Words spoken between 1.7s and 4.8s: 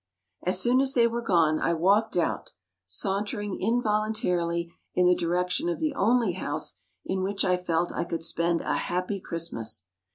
walked out, sauntering involuntarily